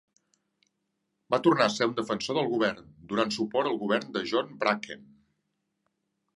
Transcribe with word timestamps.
Va 1.33 1.39
tornar 1.47 1.67
a 1.67 1.73
ser 1.73 1.89
un 1.89 1.93
defensor 1.99 2.39
del 2.39 2.49
govern, 2.55 2.81
donant 3.13 3.35
suport 3.37 3.71
al 3.73 3.79
govern 3.85 4.17
de 4.19 4.27
John 4.33 4.53
Bracken. 4.67 5.09